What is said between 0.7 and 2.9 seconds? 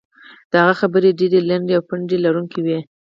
خبرې ډېرې لنډې او پند لرونکې وې.